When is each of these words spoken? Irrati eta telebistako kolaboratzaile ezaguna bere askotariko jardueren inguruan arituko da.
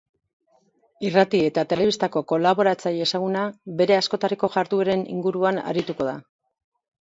Irrati 1.09 1.41
eta 1.49 1.63
telebistako 1.73 2.23
kolaboratzaile 2.33 3.05
ezaguna 3.09 3.43
bere 3.83 3.99
askotariko 3.99 4.51
jardueren 4.57 5.05
inguruan 5.19 5.63
arituko 5.73 6.11
da. 6.11 6.19